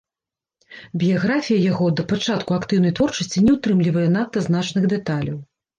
[1.03, 5.37] Біяграфія яго да пачатку актыўнай творчасці не ўтрымлівае надта значных дэталяў.